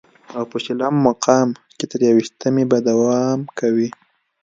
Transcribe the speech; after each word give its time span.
او 0.37 0.43
په 0.51 0.57
شلم 0.65 0.93
مقام 1.07 1.47
چې 1.77 1.85
تر 1.91 1.99
يوویشتمې 2.07 2.63
به 2.71 2.77
دوام 2.89 3.39
کوي 3.59 3.89